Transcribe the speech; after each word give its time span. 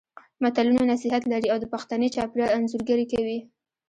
متلونه 0.43 0.83
نصيحت 0.93 1.23
لري 1.31 1.47
او 1.53 1.57
د 1.59 1.65
پښتني 1.73 2.07
چاپېریال 2.15 2.51
انځورګري 2.57 3.05
کوي 3.13 3.39